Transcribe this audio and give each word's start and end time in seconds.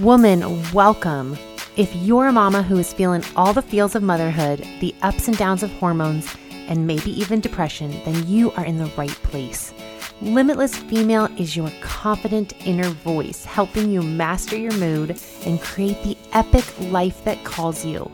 Woman, 0.00 0.72
welcome. 0.72 1.36
If 1.76 1.94
you're 1.96 2.28
a 2.28 2.32
mama 2.32 2.62
who 2.62 2.78
is 2.78 2.94
feeling 2.94 3.22
all 3.36 3.52
the 3.52 3.60
feels 3.60 3.94
of 3.94 4.02
motherhood, 4.02 4.66
the 4.80 4.94
ups 5.02 5.28
and 5.28 5.36
downs 5.36 5.62
of 5.62 5.70
hormones, 5.72 6.34
and 6.66 6.86
maybe 6.86 7.10
even 7.20 7.40
depression, 7.40 7.90
then 8.06 8.26
you 8.26 8.52
are 8.52 8.64
in 8.64 8.78
the 8.78 8.90
right 8.96 9.10
place. 9.10 9.74
Limitless 10.22 10.74
Female 10.74 11.28
is 11.36 11.54
your 11.54 11.70
confident 11.82 12.54
inner 12.66 12.88
voice, 12.88 13.44
helping 13.44 13.90
you 13.90 14.00
master 14.00 14.56
your 14.56 14.72
mood 14.78 15.20
and 15.44 15.60
create 15.60 16.02
the 16.04 16.16
epic 16.32 16.64
life 16.90 17.22
that 17.24 17.44
calls 17.44 17.84
you. 17.84 18.10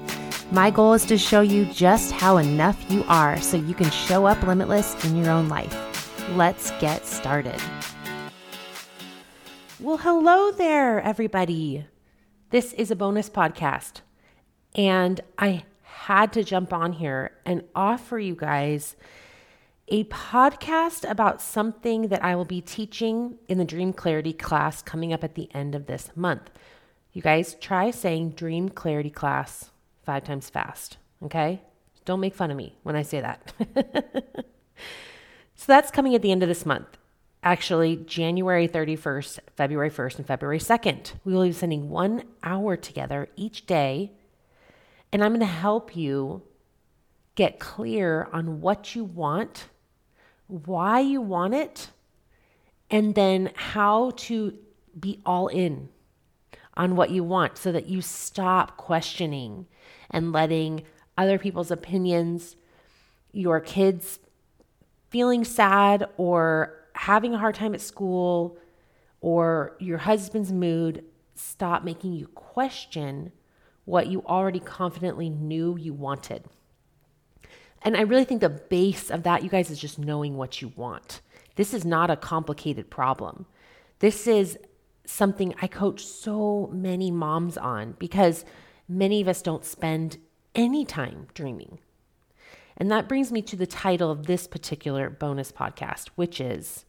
My 0.50 0.72
goal 0.72 0.94
is 0.94 1.04
to 1.04 1.16
show 1.16 1.42
you 1.42 1.64
just 1.66 2.10
how 2.10 2.38
enough 2.38 2.84
you 2.90 3.04
are 3.06 3.40
so 3.40 3.56
you 3.56 3.74
can 3.74 3.90
show 3.92 4.26
up 4.26 4.42
limitless 4.42 5.04
in 5.04 5.14
your 5.14 5.30
own 5.30 5.48
life. 5.48 5.76
Let's 6.30 6.72
get 6.80 7.06
started. 7.06 7.62
Well, 9.80 9.98
hello 9.98 10.50
there, 10.50 11.00
everybody. 11.00 11.86
This 12.50 12.72
is 12.72 12.90
a 12.90 12.96
bonus 12.96 13.30
podcast, 13.30 14.00
and 14.74 15.20
I 15.38 15.66
had 15.82 16.32
to 16.32 16.42
jump 16.42 16.72
on 16.72 16.94
here 16.94 17.30
and 17.46 17.62
offer 17.76 18.18
you 18.18 18.34
guys 18.34 18.96
a 19.86 20.02
podcast 20.04 21.08
about 21.08 21.40
something 21.40 22.08
that 22.08 22.24
I 22.24 22.34
will 22.34 22.44
be 22.44 22.60
teaching 22.60 23.36
in 23.46 23.58
the 23.58 23.64
Dream 23.64 23.92
Clarity 23.92 24.32
class 24.32 24.82
coming 24.82 25.12
up 25.12 25.22
at 25.22 25.36
the 25.36 25.48
end 25.54 25.76
of 25.76 25.86
this 25.86 26.10
month. 26.16 26.50
You 27.12 27.22
guys 27.22 27.54
try 27.60 27.92
saying 27.92 28.30
Dream 28.30 28.70
Clarity 28.70 29.10
class 29.10 29.70
five 30.02 30.24
times 30.24 30.50
fast, 30.50 30.96
okay? 31.22 31.62
Don't 32.04 32.18
make 32.18 32.34
fun 32.34 32.50
of 32.50 32.56
me 32.56 32.74
when 32.82 32.96
I 32.96 33.02
say 33.02 33.20
that. 33.20 33.52
so 35.54 35.64
that's 35.68 35.92
coming 35.92 36.16
at 36.16 36.22
the 36.22 36.32
end 36.32 36.42
of 36.42 36.48
this 36.48 36.66
month 36.66 36.97
actually 37.48 37.96
January 37.96 38.68
31st, 38.68 39.38
February 39.56 39.90
1st, 39.90 40.18
and 40.18 40.26
February 40.26 40.58
2nd. 40.58 41.14
We 41.24 41.32
will 41.32 41.44
be 41.44 41.52
spending 41.52 41.88
one 41.88 42.24
hour 42.42 42.76
together 42.76 43.30
each 43.36 43.64
day. 43.64 44.12
And 45.10 45.24
I'm 45.24 45.30
going 45.30 45.40
to 45.40 45.46
help 45.46 45.96
you 45.96 46.42
get 47.36 47.58
clear 47.58 48.28
on 48.34 48.60
what 48.60 48.94
you 48.94 49.02
want, 49.02 49.68
why 50.46 51.00
you 51.00 51.22
want 51.22 51.54
it, 51.54 51.88
and 52.90 53.14
then 53.14 53.50
how 53.54 54.10
to 54.28 54.58
be 55.00 55.22
all 55.24 55.48
in 55.48 55.88
on 56.76 56.96
what 56.96 57.08
you 57.08 57.24
want 57.24 57.56
so 57.56 57.72
that 57.72 57.86
you 57.86 58.02
stop 58.02 58.76
questioning 58.76 59.66
and 60.10 60.32
letting 60.32 60.82
other 61.16 61.38
people's 61.38 61.70
opinions, 61.70 62.56
your 63.32 63.58
kids 63.58 64.18
feeling 65.08 65.44
sad 65.44 66.06
or 66.18 66.77
having 66.98 67.32
a 67.32 67.38
hard 67.38 67.54
time 67.54 67.74
at 67.74 67.80
school 67.80 68.58
or 69.20 69.76
your 69.78 69.98
husband's 69.98 70.52
mood 70.52 71.04
stop 71.34 71.84
making 71.84 72.12
you 72.12 72.26
question 72.28 73.30
what 73.84 74.08
you 74.08 74.22
already 74.26 74.58
confidently 74.58 75.30
knew 75.30 75.76
you 75.78 75.94
wanted. 75.94 76.44
And 77.82 77.96
I 77.96 78.00
really 78.00 78.24
think 78.24 78.40
the 78.40 78.48
base 78.48 79.10
of 79.10 79.22
that, 79.22 79.44
you 79.44 79.48
guys, 79.48 79.70
is 79.70 79.78
just 79.78 79.98
knowing 79.98 80.36
what 80.36 80.60
you 80.60 80.72
want. 80.74 81.20
This 81.54 81.72
is 81.72 81.84
not 81.84 82.10
a 82.10 82.16
complicated 82.16 82.90
problem. 82.90 83.46
This 84.00 84.26
is 84.26 84.58
something 85.06 85.54
I 85.62 85.68
coach 85.68 86.04
so 86.04 86.68
many 86.72 87.12
moms 87.12 87.56
on 87.56 87.94
because 88.00 88.44
many 88.88 89.20
of 89.20 89.28
us 89.28 89.40
don't 89.40 89.64
spend 89.64 90.18
any 90.56 90.84
time 90.84 91.28
dreaming. 91.32 91.78
And 92.76 92.90
that 92.90 93.08
brings 93.08 93.30
me 93.30 93.40
to 93.42 93.56
the 93.56 93.66
title 93.66 94.10
of 94.10 94.26
this 94.26 94.48
particular 94.48 95.08
bonus 95.08 95.52
podcast, 95.52 96.08
which 96.16 96.40
is 96.40 96.84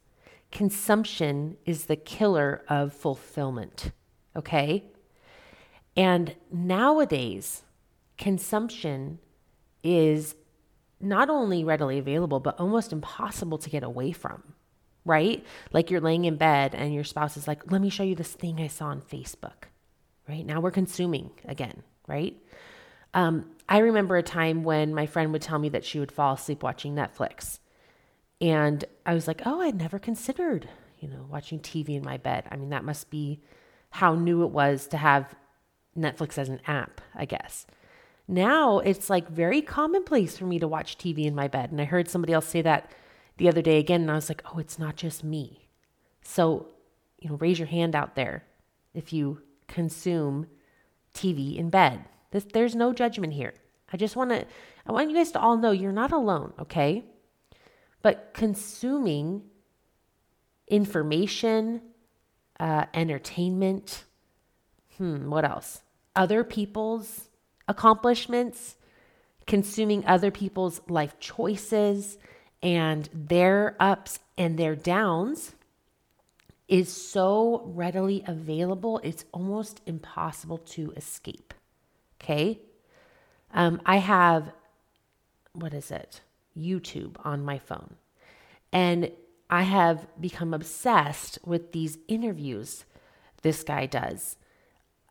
consumption 0.50 1.56
is 1.64 1.86
the 1.86 1.96
killer 1.96 2.62
of 2.68 2.92
fulfillment. 2.92 3.92
Okay? 4.36 4.84
And 5.96 6.34
nowadays, 6.52 7.62
consumption 8.16 9.18
is 9.82 10.34
not 11.00 11.30
only 11.30 11.64
readily 11.64 11.98
available, 11.98 12.40
but 12.40 12.58
almost 12.60 12.92
impossible 12.92 13.58
to 13.58 13.70
get 13.70 13.82
away 13.82 14.12
from, 14.12 14.42
right? 15.04 15.44
Like 15.72 15.90
you're 15.90 16.00
laying 16.00 16.26
in 16.26 16.36
bed 16.36 16.74
and 16.74 16.92
your 16.94 17.04
spouse 17.04 17.36
is 17.36 17.48
like, 17.48 17.70
let 17.72 17.80
me 17.80 17.88
show 17.88 18.02
you 18.02 18.14
this 18.14 18.32
thing 18.32 18.60
I 18.60 18.66
saw 18.66 18.86
on 18.86 19.00
Facebook, 19.00 19.68
right? 20.28 20.44
Now 20.44 20.60
we're 20.60 20.70
consuming 20.70 21.30
again, 21.46 21.82
right? 22.06 22.36
Um, 23.14 23.50
I 23.68 23.78
remember 23.78 24.16
a 24.16 24.22
time 24.22 24.62
when 24.62 24.94
my 24.94 25.06
friend 25.06 25.32
would 25.32 25.42
tell 25.42 25.58
me 25.58 25.70
that 25.70 25.84
she 25.84 25.98
would 25.98 26.12
fall 26.12 26.34
asleep 26.34 26.62
watching 26.62 26.94
Netflix. 26.94 27.58
And 28.40 28.84
I 29.04 29.14
was 29.14 29.26
like, 29.26 29.42
oh, 29.44 29.60
I'd 29.60 29.76
never 29.76 29.98
considered, 29.98 30.68
you 30.98 31.08
know, 31.08 31.26
watching 31.28 31.60
TV 31.60 31.90
in 31.90 32.04
my 32.04 32.16
bed. 32.16 32.44
I 32.50 32.56
mean, 32.56 32.70
that 32.70 32.84
must 32.84 33.10
be 33.10 33.40
how 33.90 34.14
new 34.14 34.44
it 34.44 34.50
was 34.50 34.86
to 34.88 34.96
have 34.96 35.34
Netflix 35.96 36.38
as 36.38 36.48
an 36.48 36.60
app, 36.66 37.00
I 37.14 37.24
guess. 37.24 37.66
Now 38.26 38.78
it's 38.78 39.10
like 39.10 39.28
very 39.28 39.60
commonplace 39.60 40.38
for 40.38 40.44
me 40.44 40.58
to 40.60 40.68
watch 40.68 40.96
TV 40.96 41.26
in 41.26 41.34
my 41.34 41.48
bed. 41.48 41.70
And 41.70 41.80
I 41.80 41.84
heard 41.84 42.08
somebody 42.08 42.32
else 42.32 42.46
say 42.46 42.62
that 42.62 42.92
the 43.36 43.48
other 43.48 43.62
day 43.62 43.78
again. 43.78 44.02
And 44.02 44.10
I 44.10 44.14
was 44.14 44.30
like, 44.30 44.42
oh, 44.54 44.58
it's 44.58 44.78
not 44.78 44.96
just 44.96 45.24
me. 45.24 45.68
So, 46.22 46.68
you 47.18 47.28
know, 47.28 47.36
raise 47.36 47.58
your 47.58 47.68
hand 47.68 47.94
out 47.94 48.14
there 48.14 48.44
if 48.94 49.12
you 49.12 49.42
consume 49.66 50.46
TV 51.12 51.56
in 51.56 51.70
bed. 51.70 52.04
This, 52.30 52.44
there's 52.44 52.76
no 52.76 52.92
judgment 52.92 53.32
here. 53.32 53.54
I 53.92 53.96
just 53.96 54.14
want 54.14 54.30
to, 54.30 54.46
I 54.86 54.92
want 54.92 55.10
you 55.10 55.16
guys 55.16 55.32
to 55.32 55.40
all 55.40 55.56
know 55.56 55.72
you're 55.72 55.90
not 55.90 56.12
alone, 56.12 56.52
okay? 56.60 57.04
But 58.02 58.32
consuming 58.32 59.42
information, 60.68 61.82
uh, 62.58 62.86
entertainment, 62.94 64.04
hmm, 64.96 65.28
what 65.28 65.44
else? 65.44 65.82
Other 66.16 66.44
people's 66.44 67.28
accomplishments, 67.68 68.76
consuming 69.46 70.04
other 70.06 70.30
people's 70.30 70.80
life 70.88 71.18
choices 71.18 72.18
and 72.62 73.08
their 73.12 73.76
ups 73.80 74.20
and 74.36 74.58
their 74.58 74.76
downs 74.76 75.54
is 76.68 76.92
so 76.92 77.62
readily 77.74 78.22
available, 78.26 79.00
it's 79.02 79.24
almost 79.32 79.80
impossible 79.86 80.58
to 80.58 80.92
escape. 80.92 81.52
Okay. 82.22 82.60
Um, 83.52 83.82
I 83.84 83.96
have, 83.96 84.52
what 85.52 85.74
is 85.74 85.90
it? 85.90 86.20
YouTube 86.56 87.16
on 87.24 87.44
my 87.44 87.58
phone. 87.58 87.96
And 88.72 89.10
I 89.48 89.62
have 89.62 90.06
become 90.20 90.54
obsessed 90.54 91.38
with 91.44 91.72
these 91.72 91.98
interviews 92.08 92.84
this 93.42 93.62
guy 93.62 93.86
does. 93.86 94.36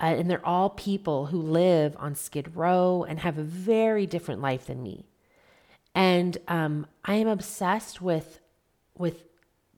Uh, 0.02 0.16
and 0.18 0.30
they're 0.30 0.46
all 0.46 0.70
people 0.70 1.28
who 1.28 1.42
live 1.42 1.96
on 2.00 2.16
Skid 2.16 2.56
Row 2.56 3.06
and 3.08 3.20
have 3.20 3.38
a 3.38 3.44
very 3.44 4.06
different 4.06 4.42
life 4.42 4.68
than 4.68 4.82
me. 4.82 5.06
And 5.94 6.38
um, 6.48 6.88
I 7.04 7.16
am 7.16 7.28
obsessed 7.28 8.02
with 8.02 8.40
with 8.98 9.24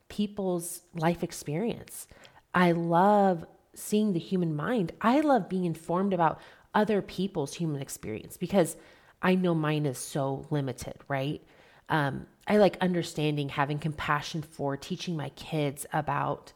people's 0.09 0.81
life 0.93 1.23
experience. 1.23 2.07
I 2.53 2.71
love 2.73 3.45
seeing 3.73 4.13
the 4.13 4.19
human 4.19 4.53
mind. 4.55 4.91
I 4.99 5.21
love 5.21 5.47
being 5.47 5.65
informed 5.65 6.13
about 6.13 6.39
other 6.73 7.01
people's 7.01 7.53
human 7.53 7.81
experience 7.81 8.35
because 8.35 8.75
I 9.21 9.35
know 9.35 9.53
mine 9.53 9.85
is 9.85 9.97
so 9.97 10.45
limited, 10.49 10.95
right? 11.07 11.41
Um, 11.89 12.25
I 12.47 12.57
like 12.57 12.77
understanding, 12.81 13.49
having 13.49 13.77
compassion 13.77 14.41
for 14.41 14.77
teaching 14.77 15.15
my 15.15 15.29
kids 15.29 15.85
about, 15.93 16.53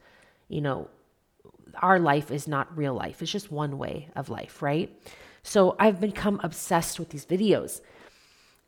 you 0.48 0.62
know, 0.62 0.90
our 1.82 2.00
life 2.00 2.32
is 2.32 2.48
not 2.48 2.76
real 2.76 2.94
life. 2.94 3.22
It's 3.22 3.32
just 3.32 3.52
one 3.52 3.78
way 3.78 4.10
of 4.16 4.30
life, 4.30 4.62
right? 4.62 4.90
So 5.44 5.76
I've 5.78 6.00
become 6.00 6.40
obsessed 6.42 7.00
with 7.00 7.10
these 7.10 7.26
videos. 7.26 7.82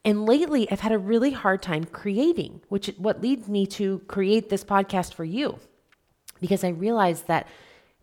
And 0.06 0.26
lately 0.26 0.70
I've 0.70 0.82
had 0.82 0.92
a 0.92 1.00
really 1.00 1.32
hard 1.32 1.62
time 1.62 1.86
creating, 1.86 2.62
which 2.70 2.88
what 2.98 3.22
leads 3.22 3.48
me 3.48 3.66
to 3.68 4.00
create 4.08 4.50
this 4.50 4.64
podcast 4.64 5.14
for 5.14 5.24
you. 5.24 5.60
Because 6.40 6.64
I 6.64 6.70
realized 6.70 7.28
that 7.28 7.48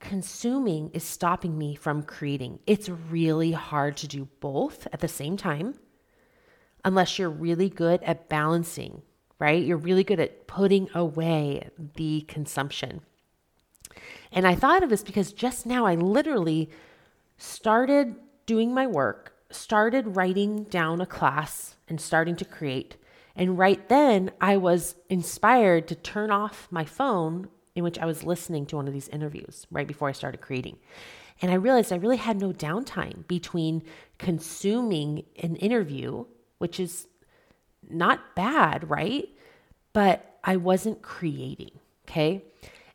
consuming 0.00 0.90
is 0.92 1.04
stopping 1.04 1.56
me 1.56 1.74
from 1.76 2.02
creating. 2.02 2.58
It's 2.66 2.88
really 2.88 3.52
hard 3.52 3.96
to 3.98 4.08
do 4.08 4.28
both 4.40 4.88
at 4.92 5.00
the 5.00 5.08
same 5.08 5.36
time 5.36 5.74
unless 6.84 7.18
you're 7.18 7.30
really 7.30 7.68
good 7.68 8.02
at 8.02 8.28
balancing, 8.28 9.02
right? 9.38 9.64
You're 9.64 9.76
really 9.76 10.04
good 10.04 10.20
at 10.20 10.46
putting 10.46 10.88
away 10.94 11.68
the 11.96 12.22
consumption. 12.22 13.00
And 14.32 14.46
I 14.46 14.54
thought 14.54 14.82
of 14.82 14.90
this 14.90 15.02
because 15.02 15.32
just 15.32 15.64
now 15.64 15.86
I 15.86 15.94
literally 15.94 16.68
started 17.38 18.16
doing 18.46 18.74
my 18.74 18.86
work, 18.86 19.34
started 19.50 20.16
writing 20.16 20.64
down 20.64 21.00
a 21.00 21.06
class 21.06 21.76
and 21.88 22.00
starting 22.00 22.36
to 22.36 22.44
create. 22.44 22.96
And 23.36 23.58
right 23.58 23.88
then 23.88 24.30
I 24.40 24.56
was 24.56 24.96
inspired 25.08 25.88
to 25.88 25.94
turn 25.94 26.30
off 26.30 26.68
my 26.70 26.84
phone 26.84 27.48
in 27.74 27.82
which 27.82 27.98
I 27.98 28.06
was 28.06 28.24
listening 28.24 28.66
to 28.66 28.76
one 28.76 28.86
of 28.86 28.94
these 28.94 29.08
interviews 29.08 29.66
right 29.70 29.86
before 29.86 30.08
I 30.08 30.12
started 30.12 30.40
creating. 30.40 30.78
And 31.42 31.50
I 31.50 31.54
realized 31.54 31.92
I 31.92 31.96
really 31.96 32.16
had 32.16 32.40
no 32.40 32.52
downtime 32.52 33.26
between 33.26 33.82
consuming 34.18 35.24
an 35.42 35.56
interview 35.56 36.24
which 36.58 36.80
is 36.80 37.06
not 37.88 38.34
bad, 38.34 38.88
right? 38.88 39.28
But 39.92 40.38
I 40.42 40.56
wasn't 40.56 41.02
creating, 41.02 41.72
okay? 42.08 42.44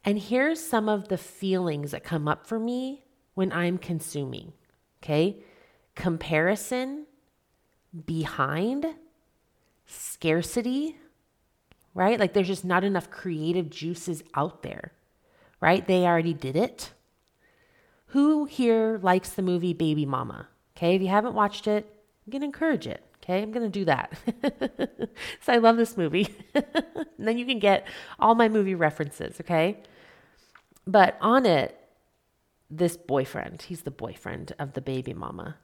And 0.05 0.17
here's 0.19 0.59
some 0.59 0.87
of 0.87 1.07
the 1.07 1.17
feelings 1.17 1.91
that 1.91 2.03
come 2.03 2.27
up 2.27 2.45
for 2.45 2.59
me 2.59 3.03
when 3.33 3.51
I'm 3.51 3.77
consuming. 3.77 4.53
Okay. 5.03 5.37
Comparison, 5.95 7.05
behind, 8.05 8.85
scarcity, 9.85 10.97
right? 11.93 12.19
Like 12.19 12.33
there's 12.33 12.47
just 12.47 12.65
not 12.65 12.83
enough 12.83 13.09
creative 13.09 13.69
juices 13.69 14.23
out 14.35 14.63
there, 14.63 14.93
right? 15.61 15.85
They 15.85 16.05
already 16.05 16.33
did 16.33 16.55
it. 16.55 16.91
Who 18.07 18.45
here 18.45 18.99
likes 19.01 19.29
the 19.29 19.41
movie 19.41 19.73
Baby 19.73 20.05
Mama? 20.05 20.47
Okay. 20.75 20.95
If 20.95 21.01
you 21.01 21.09
haven't 21.09 21.35
watched 21.35 21.67
it, 21.67 21.85
I'm 22.25 22.31
to 22.41 22.45
encourage 22.45 22.87
it. 22.87 23.03
Okay, 23.29 23.43
I'm 23.43 23.51
going 23.51 23.71
to 23.71 23.79
do 23.79 23.85
that. 23.85 24.13
so 25.41 25.53
I 25.53 25.57
love 25.57 25.77
this 25.77 25.95
movie. 25.95 26.33
and 26.55 26.65
then 27.19 27.37
you 27.37 27.45
can 27.45 27.59
get 27.59 27.87
all 28.19 28.33
my 28.33 28.49
movie 28.49 28.73
references, 28.73 29.39
okay? 29.41 29.77
But 30.87 31.15
on 31.21 31.45
it, 31.45 31.77
this 32.71 32.97
boyfriend, 32.97 33.61
he's 33.61 33.83
the 33.83 33.91
boyfriend 33.91 34.53
of 34.57 34.73
the 34.73 34.81
baby 34.81 35.13
mama. 35.13 35.57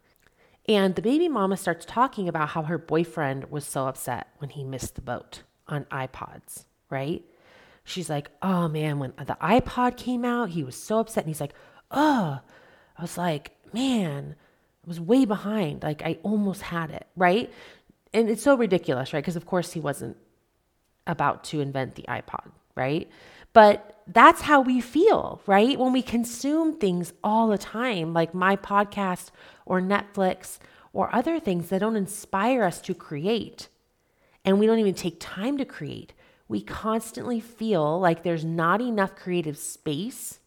And 0.69 0.93
the 0.93 1.01
baby 1.01 1.27
mama 1.27 1.57
starts 1.57 1.87
talking 1.87 2.29
about 2.29 2.49
how 2.49 2.61
her 2.63 2.77
boyfriend 2.77 3.49
was 3.49 3.65
so 3.65 3.87
upset 3.87 4.27
when 4.37 4.51
he 4.51 4.63
missed 4.63 4.93
the 4.93 5.01
boat 5.01 5.41
on 5.67 5.85
iPods, 5.85 6.65
right? 6.91 7.23
She's 7.83 8.11
like, 8.11 8.29
oh 8.43 8.67
man, 8.67 8.99
when 8.99 9.13
the 9.17 9.37
iPod 9.41 9.97
came 9.97 10.23
out, 10.23 10.49
he 10.49 10.63
was 10.63 10.75
so 10.75 10.99
upset. 10.99 11.23
And 11.23 11.29
he's 11.31 11.41
like, 11.41 11.55
oh, 11.89 12.41
I 12.95 13.01
was 13.01 13.17
like, 13.17 13.57
man, 13.73 14.35
I 14.85 14.87
was 14.87 14.99
way 14.99 15.25
behind. 15.25 15.83
Like 15.83 16.03
I 16.03 16.19
almost 16.23 16.61
had 16.61 16.91
it, 16.91 17.07
right? 17.15 17.51
And 18.13 18.29
it's 18.29 18.43
so 18.43 18.55
ridiculous, 18.55 19.13
right? 19.13 19.21
Because 19.21 19.35
of 19.35 19.45
course 19.45 19.73
he 19.73 19.79
wasn't 19.79 20.17
about 21.07 21.43
to 21.45 21.59
invent 21.59 21.95
the 21.95 22.03
iPod, 22.03 22.51
right? 22.75 23.09
But 23.53 24.03
that's 24.07 24.41
how 24.41 24.61
we 24.61 24.81
feel, 24.81 25.41
right? 25.47 25.79
When 25.79 25.93
we 25.93 26.01
consume 26.01 26.77
things 26.77 27.13
all 27.23 27.47
the 27.47 27.57
time, 27.57 28.13
like 28.13 28.33
my 28.33 28.55
podcast 28.55 29.31
or 29.65 29.81
Netflix 29.81 30.59
or 30.93 31.13
other 31.13 31.39
things 31.39 31.69
that 31.69 31.79
don't 31.79 31.95
inspire 31.95 32.63
us 32.63 32.79
to 32.81 32.93
create, 32.93 33.69
and 34.43 34.59
we 34.59 34.67
don't 34.67 34.79
even 34.79 34.93
take 34.93 35.17
time 35.19 35.57
to 35.57 35.65
create, 35.65 36.13
we 36.47 36.61
constantly 36.61 37.39
feel 37.39 37.99
like 37.99 38.21
there's 38.21 38.45
not 38.45 38.81
enough 38.81 39.15
creative 39.15 39.57
space 39.57 40.39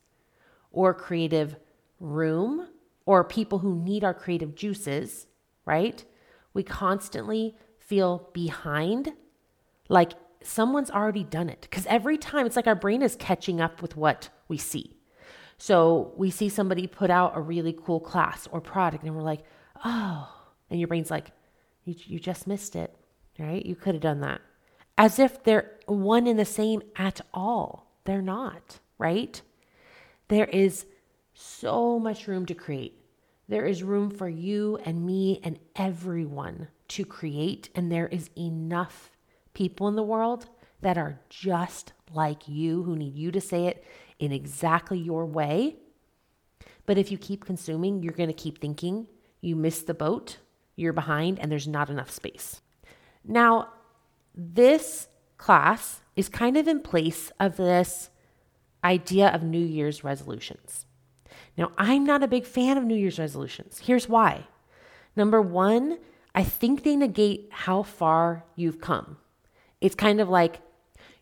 or 0.71 0.95
creative 0.95 1.57
room 1.99 2.69
or 3.09 3.25
people 3.25 3.61
who 3.61 3.75
need 3.75 4.05
our 4.05 4.13
creative 4.13 4.55
juices, 4.55 5.27
right? 5.65 6.05
We 6.53 6.63
constantly 6.63 7.57
feel 7.79 8.29
behind, 8.35 9.15
like 9.89 10.13
someone's 10.43 10.91
already 10.91 11.25
done 11.25 11.49
it. 11.49 11.63
Because 11.63 11.87
every 11.87 12.19
time 12.19 12.45
it's 12.45 12.55
like 12.55 12.67
our 12.67 12.75
brain 12.75 13.01
is 13.01 13.17
catching 13.17 13.63
up 13.63 13.81
with 13.81 13.97
what 13.97 14.29
we 14.47 14.59
see. 14.59 14.99
So 15.57 16.13
we 16.19 16.31
see 16.31 16.51
somebody 16.51 16.87
put 16.87 17.09
out 17.09 17.35
a 17.35 17.41
really 17.41 17.73
cool 17.73 17.99
class 17.99 18.47
or 18.53 18.61
product, 18.61 19.05
and 19.05 19.17
we're 19.17 19.23
like, 19.23 19.43
oh, 19.87 20.31
and 20.69 20.79
your 20.79 20.87
brain's 20.87 21.11
like, 21.11 21.31
you, 21.85 21.95
you 22.05 22.21
just 22.21 22.47
missed 22.47 22.77
it, 22.77 22.95
right? 23.39 23.65
You 23.65 23.75
could 23.75 23.95
have 23.95 24.03
done 24.03 24.21
that. 24.21 24.43
As 24.99 25.19
if 25.19 25.43
they're 25.45 25.79
one 25.87 26.27
and 26.27 26.39
the 26.39 26.45
same 26.45 26.83
at 26.95 27.23
all. 27.33 27.91
They're 28.05 28.21
not, 28.21 28.81
right? 28.99 29.41
There 30.29 30.45
is 30.45 30.85
so 31.33 31.99
much 31.99 32.27
room 32.27 32.45
to 32.45 32.55
create. 32.55 32.97
There 33.49 33.65
is 33.65 33.83
room 33.83 34.11
for 34.11 34.29
you 34.29 34.79
and 34.85 35.07
me 35.07 35.41
and 35.43 35.59
everyone 35.75 36.69
to 36.89 37.05
create, 37.05 37.71
and 37.75 37.91
there 37.91 38.09
is 38.09 38.31
enough 38.37 39.11
people 39.55 39.89
in 39.89 39.97
the 39.97 40.03
world 40.03 40.47
that 40.81 40.99
are 40.99 41.21
just 41.29 41.93
like 42.13 42.47
you 42.47 42.83
who 42.83 42.95
need 42.95 43.17
you 43.17 43.31
to 43.33 43.41
say 43.41 43.67
it 43.67 43.85
in 44.19 44.33
exactly 44.33 44.99
your 44.99 45.25
way. 45.25 45.77
But 46.87 46.99
if 46.99 47.11
you 47.11 47.19
keep 47.19 47.45
consuming, 47.45 48.03
you're 48.03 48.13
going 48.13 48.29
to 48.29 48.35
keep 48.35 48.61
thinking 48.61 49.09
you 49.41 49.57
missed 49.57 49.87
the 49.87 49.95
boat, 49.95 50.39
you're 50.77 50.93
behind, 50.93 51.39
and 51.39 51.51
there's 51.51 51.69
not 51.69 51.91
enough 51.91 52.11
space. 52.11 52.61
Now, 53.25 53.69
this 54.35 55.09
class 55.37 56.03
is 56.17 56.29
kind 56.29 56.57
of 56.57 56.69
in 56.69 56.81
place 56.81 57.33
of 57.41 57.57
this 57.57 58.11
idea 58.85 59.29
of 59.29 59.43
New 59.43 59.59
Year's 59.59 60.05
resolutions. 60.05 60.87
Now, 61.59 61.73
I'm 61.77 62.05
not 62.05 62.23
a 62.23 62.29
big 62.29 62.47
fan 62.47 62.79
of 62.79 62.85
New 62.85 62.95
Year's 62.95 63.19
resolutions. 63.19 63.81
Here's 63.85 64.09
why. 64.09 64.47
Number 65.17 65.43
one, 65.43 65.99
I 66.33 66.45
think 66.45 66.85
they 66.85 66.95
negate 66.95 67.49
how 67.51 67.83
far 67.83 68.45
you've 68.55 68.81
come. 68.81 69.17
It's 69.81 69.97
kind 69.97 70.21
of 70.21 70.29
like, 70.29 70.61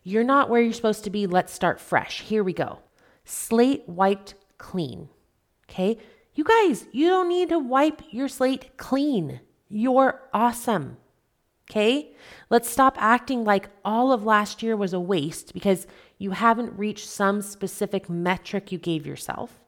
you're 0.03 0.23
not 0.23 0.47
where 0.47 0.61
you're 0.61 0.73
supposed 0.73 1.03
to 1.05 1.09
be. 1.09 1.25
Let's 1.25 1.51
start 1.51 1.81
fresh. 1.81 2.21
Here 2.21 2.43
we 2.43 2.53
go. 2.53 2.79
Slate 3.25 3.89
wiped 3.89 4.35
clean. 4.59 5.09
Okay. 5.67 5.97
You 6.35 6.43
guys, 6.43 6.85
you 6.91 7.07
don't 7.07 7.29
need 7.29 7.49
to 7.49 7.57
wipe 7.57 8.03
your 8.11 8.27
slate 8.27 8.77
clean. 8.77 9.41
You're 9.69 10.21
awesome. 10.35 10.97
Okay. 11.69 12.11
Let's 12.51 12.69
stop 12.69 12.95
acting 12.99 13.43
like 13.43 13.69
all 13.83 14.11
of 14.11 14.23
last 14.23 14.61
year 14.61 14.77
was 14.77 14.93
a 14.93 14.99
waste 14.99 15.53
because 15.55 15.87
you 16.19 16.31
haven't 16.31 16.77
reached 16.77 17.09
some 17.09 17.41
specific 17.41 18.07
metric 18.07 18.71
you 18.71 18.77
gave 18.77 19.07
yourself 19.07 19.59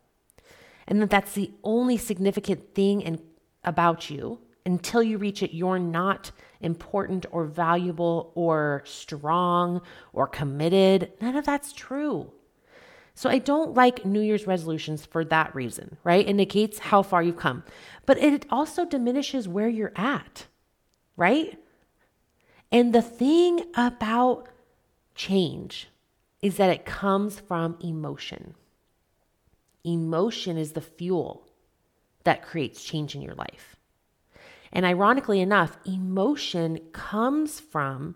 and 0.89 1.01
that 1.01 1.09
that's 1.09 1.33
the 1.33 1.51
only 1.63 1.95
significant 1.95 2.75
thing 2.75 3.01
in, 3.01 3.21
about 3.63 4.09
you 4.09 4.39
until 4.65 5.01
you 5.01 5.17
reach 5.17 5.41
it 5.41 5.55
you're 5.55 5.79
not 5.79 6.31
important 6.59 7.25
or 7.31 7.45
valuable 7.45 8.31
or 8.35 8.83
strong 8.85 9.81
or 10.11 10.27
committed. 10.27 11.11
None 11.21 11.37
of 11.37 11.45
that's 11.45 11.71
true. 11.71 12.31
So 13.13 13.29
i 13.29 13.37
don't 13.37 13.73
like 13.73 14.05
new 14.05 14.21
year's 14.21 14.47
resolutions 14.47 15.05
for 15.05 15.23
that 15.25 15.53
reason 15.55 15.97
right? 16.03 16.27
It 16.27 16.33
negates 16.33 16.79
how 16.79 17.01
far 17.03 17.23
you've 17.23 17.37
come. 17.37 17.63
But 18.05 18.17
it 18.17 18.45
also 18.49 18.85
diminishes 18.85 19.47
where 19.47 19.69
you're 19.69 19.93
at 19.95 20.47
right? 21.15 21.59
And 22.71 22.93
the 22.93 23.01
thing 23.01 23.65
about 23.75 24.47
change 25.15 25.89
is 26.41 26.55
that 26.57 26.69
it 26.69 26.85
comes 26.85 27.39
from 27.39 27.77
emotion 27.83 28.55
Emotion 29.83 30.57
is 30.57 30.73
the 30.73 30.81
fuel 30.81 31.47
that 32.23 32.43
creates 32.43 32.83
change 32.83 33.15
in 33.15 33.21
your 33.21 33.35
life. 33.35 33.75
And 34.71 34.85
ironically 34.85 35.39
enough, 35.39 35.77
emotion 35.85 36.79
comes 36.91 37.59
from 37.59 38.15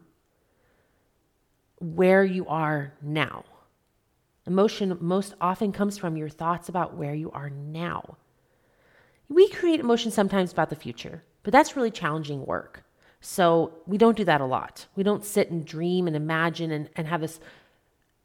where 1.80 2.24
you 2.24 2.46
are 2.48 2.94
now. 3.02 3.44
Emotion 4.46 4.98
most 5.00 5.34
often 5.40 5.72
comes 5.72 5.98
from 5.98 6.18
your 6.18 6.30
thoughts 6.30 6.70
about 6.70 6.96
where 6.96 7.14
you 7.14 7.32
are 7.32 7.50
now. 7.50 8.18
We 9.30 9.50
create 9.50 9.80
emotion 9.80 10.12
sometimes 10.12 10.52
about 10.52 10.70
the 10.70 10.76
future, 10.76 11.24
but 11.44 11.52
that's 11.52 11.76
really 11.76 11.92
challenging 11.92 12.46
work. 12.46 12.84
So 13.22 13.74
we 13.88 13.98
don't 13.98 14.18
do 14.18 14.26
that 14.26 14.42
a 14.42 14.46
lot. 14.46 14.86
We 14.96 15.04
don't 15.04 15.24
sit 15.24 15.50
and 15.50 15.66
dream 15.66 16.08
and 16.08 16.16
imagine 16.16 16.72
and, 16.72 16.90
and 16.96 17.08
have 17.08 17.22
this 17.22 17.40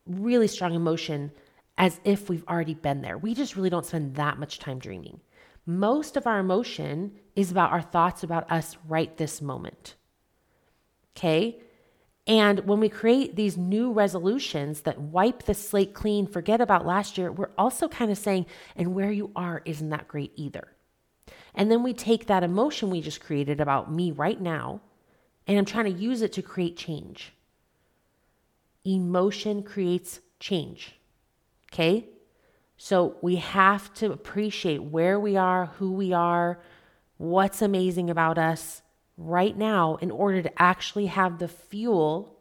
really 0.07 0.49
strong 0.49 0.75
emotion 0.75 1.30
as 1.78 2.00
if 2.04 2.28
we've 2.28 2.47
already 2.49 2.75
been 2.75 3.00
there. 3.00 3.16
We 3.16 3.35
just 3.35 3.56
really 3.56 3.70
don't 3.70 3.87
spend 3.87 4.16
that 4.16 4.38
much 4.38 4.58
time 4.58 4.80
dreaming. 4.80 5.20
Most 5.64 6.16
of 6.16 6.26
our 6.26 6.40
emotion 6.40 7.12
is 7.37 7.50
about 7.50 7.70
our 7.70 7.82
thoughts 7.82 8.23
about 8.25 8.50
us 8.50 8.76
right 8.88 9.16
this 9.16 9.40
moment. 9.40 9.94
Okay? 11.16 11.61
And 12.26 12.61
when 12.66 12.80
we 12.80 12.88
create 12.88 13.37
these 13.37 13.56
new 13.56 13.92
resolutions 13.92 14.82
that 14.82 15.00
wipe 15.00 15.44
the 15.44 15.54
slate 15.54 15.94
clean, 15.94 16.26
forget 16.26 16.61
about 16.61 16.85
last 16.85 17.16
year, 17.16 17.30
we're 17.32 17.50
also 17.56 17.88
kind 17.88 18.11
of 18.11 18.18
saying, 18.18 18.47
and 18.76 18.94
where 18.94 19.12
you 19.12 19.30
are 19.35 19.62
isn't 19.64 19.88
that 19.90 20.08
great 20.08 20.32
either. 20.37 20.68
And 21.54 21.70
then 21.70 21.82
we 21.82 21.94
take 21.94 22.26
that 22.26 22.42
emotion 22.42 22.90
we 22.90 23.00
just 23.00 23.23
created 23.23 23.61
about 23.61 23.90
me 23.90 24.11
right 24.11 24.40
now, 24.40 24.82
and 25.47 25.56
I'm 25.56 25.64
trying 25.64 25.87
to 25.87 26.00
use 26.00 26.20
it 26.20 26.32
to 26.35 26.42
create 26.42 26.76
change. 26.76 27.32
Emotion 28.85 29.62
creates 29.62 30.20
change. 30.38 30.98
Okay? 31.72 32.08
So 32.76 33.16
we 33.20 33.37
have 33.37 33.92
to 33.94 34.12
appreciate 34.12 34.82
where 34.82 35.18
we 35.18 35.37
are, 35.37 35.66
who 35.78 35.92
we 35.92 36.12
are, 36.12 36.60
what's 37.16 37.60
amazing 37.60 38.08
about 38.08 38.38
us 38.38 38.82
right 39.16 39.56
now 39.56 39.96
in 39.96 40.10
order 40.10 40.42
to 40.42 40.62
actually 40.62 41.06
have 41.06 41.38
the 41.38 41.48
fuel 41.48 42.38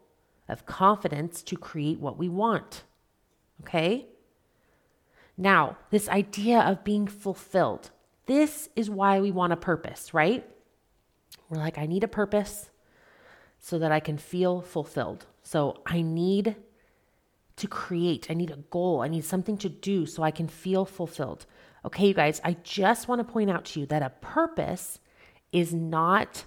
of 0.48 0.64
confidence 0.64 1.42
to 1.42 1.56
create 1.56 1.98
what 1.98 2.16
we 2.16 2.28
want. 2.28 2.84
Okay? 3.62 4.06
Now, 5.36 5.76
this 5.90 6.08
idea 6.08 6.60
of 6.60 6.84
being 6.84 7.06
fulfilled. 7.06 7.90
This 8.26 8.68
is 8.76 8.88
why 8.88 9.20
we 9.20 9.30
want 9.30 9.52
a 9.52 9.56
purpose, 9.56 10.14
right? 10.14 10.46
We're 11.48 11.58
like, 11.58 11.78
I 11.78 11.86
need 11.86 12.04
a 12.04 12.08
purpose 12.08 12.70
so 13.58 13.78
that 13.78 13.92
I 13.92 14.00
can 14.00 14.18
feel 14.18 14.60
fulfilled. 14.60 15.26
So 15.42 15.82
I 15.86 16.02
need 16.02 16.56
to 17.58 17.68
create. 17.68 18.30
I 18.30 18.34
need 18.34 18.50
a 18.50 18.56
goal. 18.56 19.02
I 19.02 19.08
need 19.08 19.24
something 19.24 19.56
to 19.58 19.68
do 19.68 20.06
so 20.06 20.22
I 20.22 20.30
can 20.30 20.48
feel 20.48 20.84
fulfilled. 20.84 21.46
Okay, 21.84 22.08
you 22.08 22.14
guys, 22.14 22.40
I 22.44 22.56
just 22.62 23.08
want 23.08 23.20
to 23.20 23.32
point 23.32 23.50
out 23.50 23.64
to 23.66 23.80
you 23.80 23.86
that 23.86 24.02
a 24.02 24.10
purpose 24.10 24.98
is 25.52 25.72
not 25.72 26.44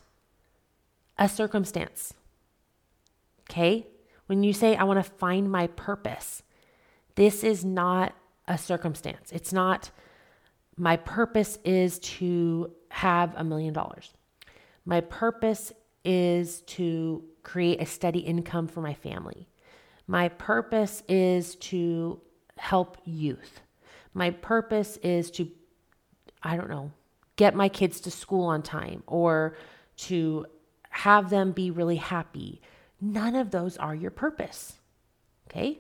a 1.18 1.30
circumstance. 1.30 2.14
Okay? 3.50 3.88
When 4.28 4.44
you 4.44 4.54
say, 4.54 4.76
I 4.76 4.84
want 4.84 5.04
to 5.04 5.12
find 5.12 5.52
my 5.52 5.68
purpose, 5.68 6.44
this 7.16 7.44
is 7.44 7.66
not 7.66 8.14
a 8.48 8.58
circumstance. 8.58 9.32
It's 9.32 9.54
not 9.54 9.92
My 10.78 10.98
purpose 10.98 11.60
is 11.64 12.00
to 12.00 12.72
have 12.90 13.36
a 13.36 13.44
million 13.44 13.74
dollars. 13.74 14.14
My 14.86 15.02
purpose 15.02 15.72
is 16.04 16.62
to 16.62 17.24
create 17.44 17.82
a 17.82 17.86
steady 17.86 18.20
income 18.20 18.68
for 18.68 18.82
my 18.82 18.94
family. 18.94 19.48
My 20.12 20.28
purpose 20.28 21.04
is 21.08 21.56
to 21.72 22.20
help 22.58 22.98
youth. 23.06 23.62
My 24.14 24.32
purpose 24.32 24.98
is 24.98 25.32
to, 25.32 25.50
I 26.44 26.58
don't 26.58 26.70
know, 26.70 26.92
get 27.38 27.56
my 27.56 27.70
kids 27.70 28.02
to 28.02 28.12
school 28.12 28.48
on 28.48 28.62
time 28.62 29.04
or 29.08 29.56
to 30.10 30.48
have 30.90 31.30
them 31.30 31.54
be 31.54 31.72
really 31.72 31.96
happy. 31.96 32.60
None 33.00 33.36
of 33.36 33.52
those 33.52 33.78
are 33.78 33.96
your 33.96 34.12
purpose. 34.12 34.74
Okay? 35.48 35.80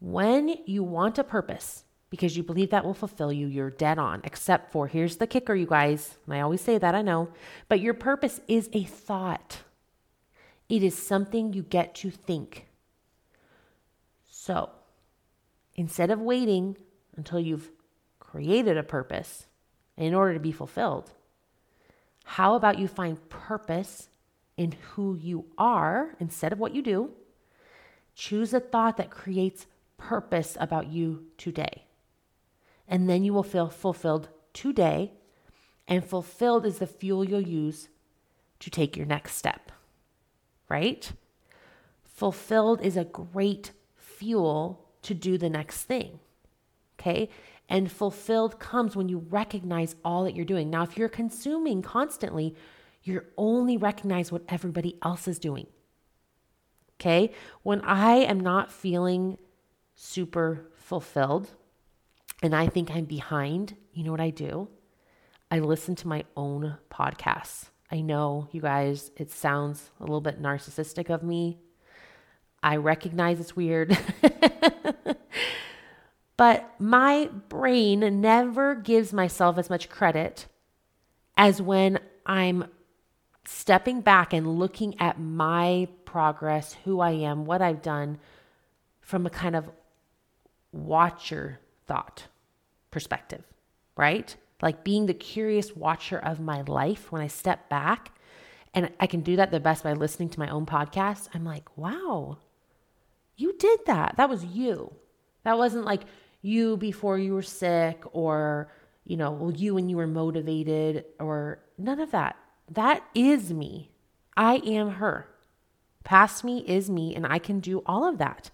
When 0.00 0.56
you 0.66 0.82
want 0.82 1.18
a 1.18 1.24
purpose 1.24 1.84
because 2.10 2.36
you 2.36 2.42
believe 2.42 2.68
that 2.72 2.84
will 2.84 2.92
fulfill 2.92 3.32
you, 3.32 3.46
you're 3.46 3.70
dead 3.70 3.98
on. 3.98 4.20
Except 4.24 4.70
for 4.70 4.86
here's 4.86 5.16
the 5.16 5.26
kicker, 5.26 5.54
you 5.54 5.66
guys. 5.66 6.18
And 6.26 6.34
I 6.34 6.42
always 6.42 6.60
say 6.60 6.76
that, 6.76 6.94
I 6.94 7.00
know. 7.00 7.30
But 7.70 7.80
your 7.80 7.94
purpose 7.94 8.42
is 8.48 8.68
a 8.74 8.84
thought, 8.84 9.60
it 10.68 10.82
is 10.82 10.94
something 10.94 11.54
you 11.54 11.62
get 11.62 11.94
to 11.94 12.10
think. 12.10 12.66
So 14.44 14.68
instead 15.74 16.10
of 16.10 16.20
waiting 16.20 16.76
until 17.16 17.40
you've 17.40 17.70
created 18.20 18.76
a 18.76 18.82
purpose 18.82 19.46
in 19.96 20.12
order 20.12 20.34
to 20.34 20.40
be 20.40 20.52
fulfilled, 20.52 21.12
how 22.24 22.54
about 22.54 22.78
you 22.78 22.86
find 22.86 23.30
purpose 23.30 24.10
in 24.58 24.74
who 24.90 25.14
you 25.14 25.46
are 25.56 26.14
instead 26.20 26.52
of 26.52 26.58
what 26.58 26.74
you 26.74 26.82
do? 26.82 27.12
Choose 28.14 28.52
a 28.52 28.60
thought 28.60 28.98
that 28.98 29.10
creates 29.10 29.66
purpose 29.96 30.58
about 30.60 30.88
you 30.88 31.24
today. 31.38 31.86
And 32.86 33.08
then 33.08 33.24
you 33.24 33.32
will 33.32 33.42
feel 33.42 33.70
fulfilled 33.70 34.28
today. 34.52 35.12
And 35.88 36.04
fulfilled 36.04 36.66
is 36.66 36.80
the 36.80 36.86
fuel 36.86 37.24
you'll 37.24 37.40
use 37.40 37.88
to 38.60 38.68
take 38.68 38.94
your 38.94 39.06
next 39.06 39.36
step, 39.36 39.72
right? 40.68 41.12
Fulfilled 42.02 42.82
is 42.82 42.98
a 42.98 43.04
great 43.04 43.72
fuel 44.18 44.88
to 45.02 45.14
do 45.14 45.38
the 45.38 45.50
next 45.50 45.82
thing. 45.82 46.18
Okay. 46.98 47.28
And 47.68 47.90
fulfilled 47.90 48.58
comes 48.58 48.94
when 48.94 49.08
you 49.08 49.18
recognize 49.30 49.96
all 50.04 50.24
that 50.24 50.36
you're 50.36 50.44
doing. 50.44 50.70
Now, 50.70 50.82
if 50.82 50.96
you're 50.96 51.08
consuming 51.08 51.82
constantly, 51.82 52.54
you're 53.02 53.26
only 53.36 53.76
recognize 53.76 54.30
what 54.30 54.42
everybody 54.48 54.98
else 55.02 55.28
is 55.28 55.38
doing. 55.38 55.66
Okay. 57.00 57.32
When 57.62 57.80
I 57.82 58.16
am 58.16 58.40
not 58.40 58.70
feeling 58.70 59.38
super 59.94 60.70
fulfilled 60.76 61.50
and 62.42 62.54
I 62.54 62.66
think 62.66 62.90
I'm 62.90 63.04
behind, 63.04 63.76
you 63.92 64.04
know 64.04 64.10
what 64.10 64.20
I 64.20 64.30
do? 64.30 64.68
I 65.50 65.58
listen 65.60 65.94
to 65.96 66.08
my 66.08 66.24
own 66.36 66.76
podcasts. 66.90 67.70
I 67.90 68.00
know, 68.00 68.48
you 68.50 68.60
guys, 68.60 69.10
it 69.16 69.30
sounds 69.30 69.90
a 70.00 70.02
little 70.02 70.20
bit 70.20 70.42
narcissistic 70.42 71.10
of 71.10 71.22
me. 71.22 71.58
I 72.64 72.76
recognize 72.76 73.40
it's 73.40 73.54
weird. 73.54 73.96
but 76.38 76.70
my 76.78 77.28
brain 77.50 78.22
never 78.22 78.74
gives 78.74 79.12
myself 79.12 79.58
as 79.58 79.68
much 79.68 79.90
credit 79.90 80.46
as 81.36 81.60
when 81.60 81.98
I'm 82.24 82.64
stepping 83.44 84.00
back 84.00 84.32
and 84.32 84.58
looking 84.58 84.98
at 84.98 85.20
my 85.20 85.88
progress, 86.06 86.74
who 86.84 87.00
I 87.00 87.10
am, 87.10 87.44
what 87.44 87.60
I've 87.60 87.82
done 87.82 88.18
from 89.02 89.26
a 89.26 89.30
kind 89.30 89.54
of 89.54 89.68
watcher 90.72 91.60
thought 91.86 92.28
perspective, 92.90 93.44
right? 93.94 94.34
Like 94.62 94.84
being 94.84 95.04
the 95.04 95.12
curious 95.12 95.76
watcher 95.76 96.18
of 96.18 96.40
my 96.40 96.62
life 96.62 97.12
when 97.12 97.20
I 97.20 97.26
step 97.26 97.68
back. 97.68 98.12
And 98.72 98.90
I 98.98 99.06
can 99.06 99.20
do 99.20 99.36
that 99.36 99.50
the 99.50 99.60
best 99.60 99.84
by 99.84 99.92
listening 99.92 100.30
to 100.30 100.40
my 100.40 100.48
own 100.48 100.64
podcast. 100.64 101.28
I'm 101.34 101.44
like, 101.44 101.76
wow, 101.76 102.38
you 103.36 103.52
did 103.58 103.80
that. 103.86 104.16
That 104.16 104.28
was 104.28 104.44
you. 104.44 104.94
That 105.44 105.58
wasn't 105.58 105.84
like 105.84 106.02
you 106.42 106.76
before 106.76 107.18
you 107.18 107.34
were 107.34 107.42
sick 107.42 108.02
or, 108.12 108.70
you 109.04 109.16
know, 109.16 109.32
well, 109.32 109.52
you 109.52 109.74
when 109.74 109.88
you 109.88 109.96
were 109.96 110.06
motivated 110.06 111.04
or 111.18 111.60
none 111.78 112.00
of 112.00 112.10
that. 112.12 112.36
That 112.70 113.04
is 113.14 113.52
me. 113.52 113.90
I 114.36 114.56
am 114.56 114.92
her. 114.92 115.28
Past 116.02 116.44
me 116.44 116.58
is 116.66 116.90
me, 116.90 117.14
and 117.14 117.26
I 117.26 117.38
can 117.38 117.60
do 117.60 117.82
all 117.86 118.06
of 118.06 118.18
that. 118.18 118.50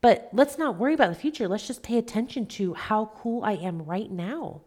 But 0.00 0.28
let's 0.32 0.58
not 0.58 0.76
worry 0.76 0.94
about 0.94 1.10
the 1.10 1.14
future. 1.14 1.46
Let's 1.46 1.66
just 1.66 1.82
pay 1.82 1.98
attention 1.98 2.46
to 2.46 2.74
how 2.74 3.12
cool 3.16 3.44
I 3.44 3.52
am 3.52 3.82
right 3.84 4.10
now. 4.10 4.62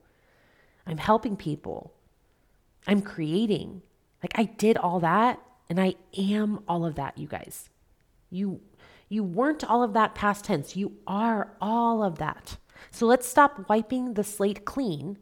I'm 0.85 0.97
helping 0.97 1.35
people. 1.35 1.93
I'm 2.87 3.01
creating. 3.01 3.81
Like 4.21 4.33
I 4.35 4.43
did 4.43 4.77
all 4.77 4.99
that 4.99 5.39
and 5.69 5.79
I 5.79 5.95
am 6.17 6.63
all 6.67 6.85
of 6.85 6.95
that, 6.95 7.17
you 7.17 7.27
guys. 7.27 7.69
You 8.29 8.61
you 9.13 9.23
weren't 9.23 9.63
all 9.63 9.83
of 9.83 9.93
that 9.93 10.15
past 10.15 10.45
tense. 10.45 10.75
You 10.75 10.93
are 11.05 11.55
all 11.61 12.03
of 12.03 12.17
that. 12.17 12.57
So 12.89 13.05
let's 13.05 13.27
stop 13.27 13.69
wiping 13.69 14.15
the 14.15 14.23
slate 14.23 14.65
clean 14.65 15.19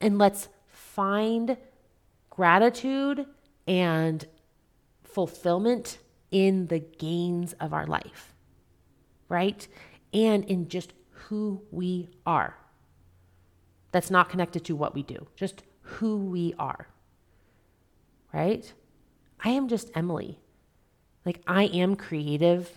and 0.00 0.18
let's 0.18 0.48
find 0.66 1.56
gratitude 2.28 3.26
and 3.68 4.26
fulfillment 5.04 5.98
in 6.32 6.66
the 6.66 6.80
gains 6.80 7.52
of 7.60 7.72
our 7.72 7.86
life, 7.86 8.34
right? 9.28 9.66
And 10.12 10.44
in 10.46 10.68
just 10.68 10.92
who 11.10 11.62
we 11.70 12.08
are. 12.26 12.56
That's 13.92 14.10
not 14.10 14.28
connected 14.28 14.64
to 14.64 14.74
what 14.74 14.92
we 14.92 15.04
do, 15.04 15.28
just 15.36 15.62
who 15.82 16.16
we 16.16 16.52
are, 16.58 16.88
right? 18.32 18.72
I 19.42 19.50
am 19.50 19.68
just 19.68 19.90
Emily. 19.94 20.40
Like, 21.26 21.42
I 21.46 21.64
am 21.64 21.96
creative. 21.96 22.70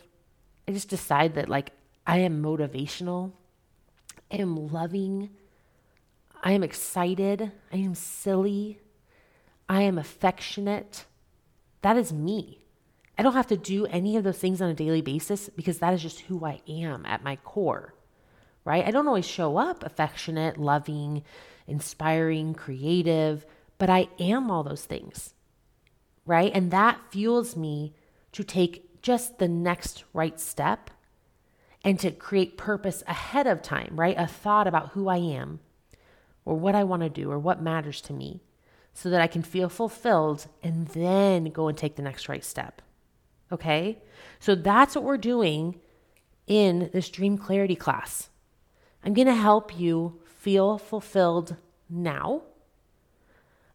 I 0.67 0.71
just 0.71 0.89
decide 0.89 1.35
that, 1.35 1.47
like, 1.47 1.71
I 2.07 2.17
am 2.17 2.41
motivational. 2.41 3.31
I 4.31 4.37
am 4.37 4.71
loving. 4.71 5.29
I 6.41 6.53
am 6.53 6.63
excited. 6.63 7.51
I 7.71 7.77
am 7.77 7.93
silly. 7.93 8.79
I 9.69 9.83
am 9.83 9.99
affectionate. 9.99 11.05
That 11.83 11.95
is 11.95 12.11
me. 12.11 12.65
I 13.19 13.21
don't 13.21 13.33
have 13.33 13.47
to 13.47 13.57
do 13.57 13.85
any 13.85 14.17
of 14.17 14.23
those 14.23 14.39
things 14.39 14.61
on 14.61 14.69
a 14.69 14.73
daily 14.73 15.01
basis 15.01 15.49
because 15.49 15.79
that 15.79 15.93
is 15.93 16.01
just 16.01 16.21
who 16.21 16.43
I 16.43 16.61
am 16.67 17.05
at 17.05 17.23
my 17.23 17.35
core, 17.35 17.93
right? 18.65 18.85
I 18.85 18.91
don't 18.91 19.07
always 19.07 19.27
show 19.27 19.57
up 19.57 19.83
affectionate, 19.83 20.57
loving, 20.57 21.23
inspiring, 21.67 22.53
creative, 22.53 23.45
but 23.77 23.89
I 23.89 24.07
am 24.19 24.49
all 24.49 24.63
those 24.63 24.85
things, 24.85 25.33
right? 26.25 26.51
And 26.55 26.71
that 26.71 26.99
fuels 27.11 27.55
me 27.55 27.93
to 28.31 28.43
take 28.43 29.01
just 29.01 29.39
the 29.39 29.47
next 29.47 30.03
right 30.13 30.39
step 30.39 30.89
and 31.83 31.99
to 31.99 32.11
create 32.11 32.57
purpose 32.57 33.03
ahead 33.07 33.47
of 33.47 33.61
time, 33.61 33.93
right? 33.95 34.15
A 34.17 34.27
thought 34.27 34.67
about 34.67 34.89
who 34.89 35.07
I 35.07 35.17
am 35.17 35.59
or 36.45 36.55
what 36.55 36.75
I 36.75 36.83
want 36.83 37.03
to 37.03 37.09
do 37.09 37.31
or 37.31 37.39
what 37.39 37.61
matters 37.61 38.01
to 38.01 38.13
me 38.13 38.41
so 38.93 39.09
that 39.09 39.21
I 39.21 39.27
can 39.27 39.43
feel 39.43 39.69
fulfilled 39.69 40.47
and 40.61 40.87
then 40.89 41.45
go 41.45 41.67
and 41.67 41.77
take 41.77 41.95
the 41.95 42.01
next 42.01 42.27
right 42.27 42.43
step. 42.43 42.81
Okay? 43.51 43.99
So 44.39 44.55
that's 44.55 44.95
what 44.95 45.05
we're 45.05 45.17
doing 45.17 45.79
in 46.47 46.89
this 46.91 47.09
dream 47.09 47.37
clarity 47.37 47.75
class. 47.75 48.29
I'm 49.03 49.13
going 49.13 49.27
to 49.27 49.35
help 49.35 49.79
you 49.79 50.19
feel 50.25 50.77
fulfilled 50.77 51.55
now. 51.89 52.41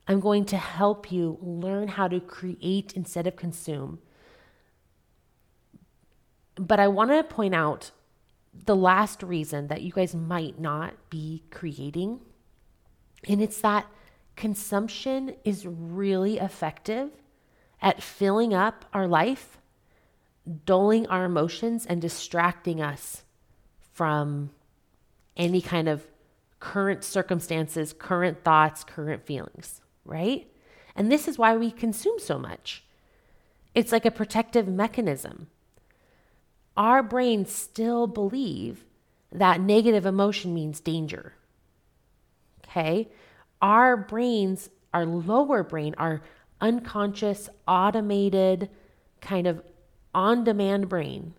I'm 0.07 0.21
going 0.21 0.45
to 0.47 0.59
help 0.59 1.11
you 1.11 1.39
learn 1.41 1.89
how 1.89 2.09
to 2.09 2.21
create 2.21 2.93
instead 2.95 3.27
of 3.27 3.37
consume. 3.37 4.01
But 6.57 6.81
I 6.81 6.89
want 6.89 7.11
to 7.11 7.25
point 7.25 7.55
out 7.55 7.91
the 8.65 8.77
last 8.77 9.23
reason 9.23 9.67
that 9.69 9.83
you 9.83 9.93
guys 9.93 10.15
might 10.15 10.61
not 10.61 10.95
be 11.11 11.43
creating. 11.51 12.21
And 13.29 13.43
it's 13.43 13.61
that 13.63 13.87
consumption 14.37 15.35
is 15.45 15.67
really 15.67 16.39
effective 16.39 17.11
at 17.83 18.03
filling 18.03 18.55
up 18.55 18.85
our 18.93 19.07
life, 19.07 19.59
dulling 20.65 21.07
our 21.09 21.25
emotions, 21.25 21.85
and 21.87 22.01
distracting 22.01 22.81
us 22.81 23.25
from 23.93 24.51
any 25.37 25.61
kind 25.61 25.89
of 25.89 26.07
current 26.61 27.05
circumstances, 27.05 27.93
current 27.93 28.43
thoughts, 28.45 28.85
current 28.85 29.27
feelings, 29.27 29.81
right? 30.05 30.49
And 30.97 31.11
this 31.11 31.29
is 31.29 31.39
why 31.39 31.57
we 31.57 31.71
consume 31.71 32.19
so 32.19 32.39
much. 32.39 32.85
It's 33.75 33.93
like 33.93 34.07
a 34.07 34.11
protective 34.11 34.69
mechanism 34.69 35.49
our 36.77 37.03
brains 37.03 37.53
still 37.53 38.07
believe 38.07 38.85
that 39.33 39.61
negative 39.61 40.07
emotion 40.07 40.55
means 40.55 40.81
danger. 40.81 41.35
Okay? 42.65 43.09
Our 43.61 43.97
brains, 43.97 44.71
our 44.93 45.07
lower 45.07 45.63
brain, 45.63 45.95
our 45.99 46.23
unconscious, 46.61 47.49
automated, 47.67 48.71
kind 49.21 49.47
of 49.47 49.63
on 50.15 50.45
demand 50.45 50.89
brain 50.89 51.35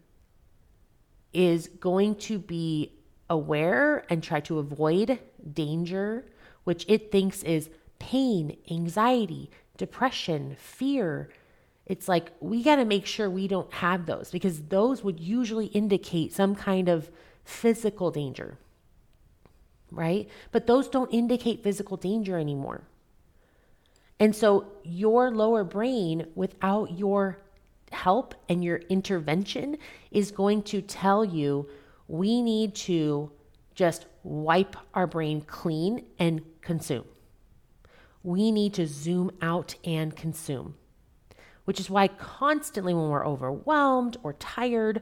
is 1.33 1.67
going 1.67 2.15
to 2.15 2.39
be 2.39 2.91
aware 3.29 4.05
and 4.09 4.21
try 4.21 4.39
to 4.39 4.59
avoid 4.59 5.19
danger, 5.53 6.25
which 6.63 6.85
it 6.87 7.11
thinks 7.11 7.43
is 7.43 7.69
pain, 7.99 8.57
anxiety, 8.69 9.49
depression, 9.77 10.55
fear. 10.59 11.29
It's 11.85 12.07
like 12.07 12.31
we 12.39 12.63
got 12.63 12.77
to 12.77 12.85
make 12.85 13.05
sure 13.05 13.29
we 13.29 13.47
don't 13.47 13.71
have 13.73 14.05
those 14.05 14.31
because 14.31 14.63
those 14.63 15.03
would 15.03 15.19
usually 15.19 15.67
indicate 15.67 16.33
some 16.33 16.55
kind 16.55 16.89
of 16.89 17.11
physical 17.43 18.09
danger, 18.09 18.57
right? 19.91 20.27
But 20.51 20.65
those 20.65 20.87
don't 20.87 21.13
indicate 21.13 21.63
physical 21.63 21.97
danger 21.97 22.39
anymore. 22.39 22.83
And 24.19 24.35
so 24.35 24.65
your 24.83 25.29
lower 25.29 25.63
brain, 25.63 26.27
without 26.35 26.97
your 26.97 27.39
help 27.91 28.33
and 28.49 28.63
your 28.63 28.77
intervention, 28.89 29.77
is 30.09 30.31
going 30.31 30.63
to 30.63 30.81
tell 30.81 31.23
you 31.23 31.69
we 32.07 32.41
need 32.41 32.73
to 32.75 33.31
just 33.75 34.05
wipe 34.23 34.75
our 34.93 35.05
brain 35.05 35.41
clean 35.41 36.05
and 36.17 36.41
consume 36.61 37.05
we 38.25 38.51
need 38.51 38.73
to 38.73 38.87
zoom 38.87 39.29
out 39.39 39.75
and 39.83 40.15
consume. 40.15 40.73
Which 41.65 41.79
is 41.79 41.89
why 41.89 42.07
constantly 42.07 42.93
when 42.93 43.09
we're 43.09 43.25
overwhelmed 43.25 44.17
or 44.23 44.33
tired 44.33 45.01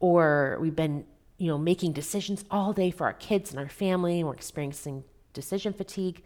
or 0.00 0.58
we've 0.60 0.76
been, 0.76 1.04
you 1.38 1.48
know, 1.48 1.58
making 1.58 1.92
decisions 1.92 2.44
all 2.50 2.72
day 2.72 2.90
for 2.90 3.06
our 3.06 3.12
kids 3.12 3.50
and 3.50 3.58
our 3.58 3.68
family 3.68 4.20
and 4.20 4.28
we're 4.28 4.34
experiencing 4.34 5.04
decision 5.32 5.72
fatigue, 5.72 6.22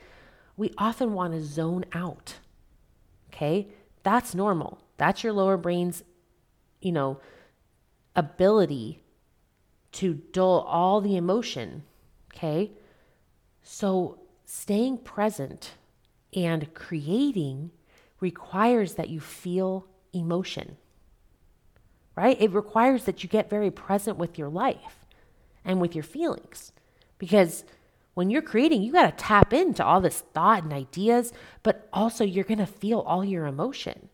we 0.56 0.72
often 0.78 1.14
want 1.14 1.32
to 1.32 1.42
zone 1.42 1.84
out. 1.92 2.34
Okay? 3.32 3.68
That's 4.02 4.34
normal. 4.34 4.78
That's 4.96 5.22
your 5.24 5.32
lower 5.32 5.56
brain's, 5.56 6.02
you 6.80 6.92
know, 6.92 7.20
ability 8.14 9.02
to 9.92 10.14
dull 10.32 10.60
all 10.60 11.00
the 11.00 11.16
emotion. 11.16 11.84
Okay? 12.34 12.72
So 13.62 14.20
staying 14.44 14.98
present 14.98 15.72
and 16.34 16.72
creating 16.74 17.70
requires 18.20 18.94
that 18.94 19.08
you 19.08 19.20
feel 19.20 19.86
emotion, 20.12 20.76
right? 22.16 22.40
It 22.40 22.52
requires 22.52 23.04
that 23.04 23.22
you 23.22 23.28
get 23.28 23.50
very 23.50 23.70
present 23.70 24.16
with 24.16 24.38
your 24.38 24.48
life 24.48 25.04
and 25.64 25.80
with 25.80 25.94
your 25.94 26.04
feelings. 26.04 26.72
Because 27.18 27.64
when 28.14 28.30
you're 28.30 28.42
creating, 28.42 28.82
you 28.82 28.92
got 28.92 29.16
to 29.16 29.24
tap 29.24 29.52
into 29.52 29.84
all 29.84 30.00
this 30.00 30.20
thought 30.34 30.64
and 30.64 30.72
ideas, 30.72 31.32
but 31.62 31.88
also 31.92 32.24
you're 32.24 32.44
going 32.44 32.58
to 32.58 32.66
feel 32.66 33.00
all 33.00 33.24
your 33.24 33.46
emotion, 33.46 34.08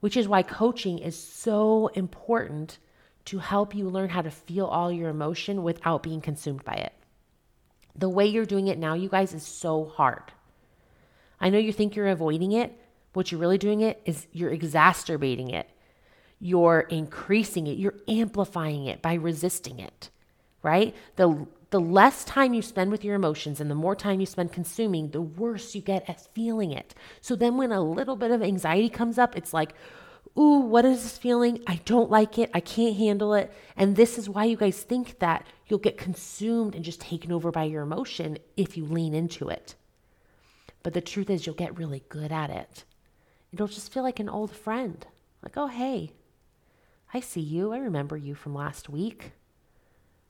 which 0.00 0.16
is 0.16 0.28
why 0.28 0.42
coaching 0.42 0.98
is 0.98 1.18
so 1.18 1.86
important 1.88 2.78
to 3.26 3.38
help 3.38 3.74
you 3.74 3.88
learn 3.88 4.10
how 4.10 4.22
to 4.22 4.30
feel 4.30 4.66
all 4.66 4.90
your 4.90 5.08
emotion 5.08 5.62
without 5.62 6.02
being 6.02 6.20
consumed 6.20 6.64
by 6.64 6.74
it. 6.74 6.92
The 7.94 8.08
way 8.08 8.26
you're 8.26 8.46
doing 8.46 8.68
it 8.68 8.78
now, 8.78 8.94
you 8.94 9.08
guys, 9.08 9.34
is 9.34 9.46
so 9.46 9.86
hard. 9.86 10.32
I 11.40 11.50
know 11.50 11.58
you 11.58 11.72
think 11.72 11.96
you're 11.96 12.08
avoiding 12.08 12.52
it. 12.52 12.78
What 13.12 13.32
you're 13.32 13.40
really 13.40 13.58
doing 13.58 13.80
it 13.80 14.00
is 14.04 14.26
you're 14.32 14.50
exacerbating 14.50 15.50
it. 15.50 15.68
You're 16.38 16.80
increasing 16.80 17.66
it. 17.66 17.78
You're 17.78 17.96
amplifying 18.08 18.86
it 18.86 19.02
by 19.02 19.14
resisting 19.14 19.78
it, 19.78 20.10
right? 20.62 20.94
The 21.16 21.46
the 21.70 21.80
less 21.80 22.24
time 22.24 22.52
you 22.52 22.62
spend 22.62 22.90
with 22.90 23.04
your 23.04 23.14
emotions 23.14 23.60
and 23.60 23.70
the 23.70 23.76
more 23.76 23.94
time 23.94 24.18
you 24.18 24.26
spend 24.26 24.52
consuming, 24.52 25.10
the 25.10 25.22
worse 25.22 25.74
you 25.74 25.80
get 25.80 26.08
at 26.08 26.20
feeling 26.34 26.72
it. 26.72 26.94
So 27.20 27.36
then 27.36 27.56
when 27.56 27.70
a 27.70 27.80
little 27.80 28.16
bit 28.16 28.32
of 28.32 28.42
anxiety 28.42 28.88
comes 28.88 29.18
up, 29.18 29.36
it's 29.36 29.54
like, 29.54 29.72
ooh, 30.36 30.58
what 30.58 30.84
is 30.84 31.02
this 31.02 31.16
feeling? 31.16 31.62
I 31.66 31.80
don't 31.84 32.10
like 32.10 32.38
it. 32.38 32.50
I 32.52 32.60
can't 32.60 32.96
handle 32.96 33.34
it. 33.34 33.52
And 33.76 33.94
this 33.94 34.18
is 34.18 34.28
why 34.28 34.44
you 34.44 34.56
guys 34.56 34.82
think 34.82 35.20
that 35.20 35.46
you'll 35.68 35.78
get 35.78 35.96
consumed 35.96 36.74
and 36.74 36.84
just 36.84 37.00
taken 37.00 37.30
over 37.30 37.52
by 37.52 37.64
your 37.64 37.82
emotion 37.82 38.38
if 38.56 38.76
you 38.76 38.84
lean 38.84 39.14
into 39.14 39.48
it. 39.48 39.76
But 40.82 40.94
the 40.94 41.00
truth 41.00 41.30
is, 41.30 41.46
you'll 41.46 41.54
get 41.54 41.78
really 41.78 42.02
good 42.08 42.32
at 42.32 42.50
it. 42.50 42.84
It'll 43.52 43.66
just 43.66 43.92
feel 43.92 44.02
like 44.02 44.20
an 44.20 44.28
old 44.28 44.50
friend. 44.50 45.04
Like, 45.42 45.56
oh, 45.56 45.66
hey, 45.66 46.12
I 47.12 47.20
see 47.20 47.40
you. 47.40 47.72
I 47.72 47.78
remember 47.78 48.16
you 48.16 48.34
from 48.34 48.54
last 48.54 48.88
week. 48.88 49.32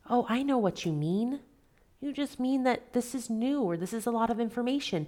Oh, 0.09 0.27
I 0.29 0.43
know 0.43 0.59
what 0.59 0.85
you 0.85 0.93
mean. 0.93 1.41
You 2.01 2.13
just 2.13 2.41
mean 2.41 2.65
that 2.65 2.93
this 2.95 3.15
is 3.15 3.29
new 3.29 3.63
or 3.63 3.77
this 3.77 3.93
is 3.93 4.07
a 4.07 4.11
lot 4.11 4.31
of 4.31 4.41
information, 4.41 5.07